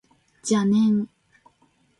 [0.41, 1.07] 邪念